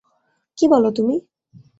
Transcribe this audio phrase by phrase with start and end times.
[0.57, 1.15] কি বল তুমি?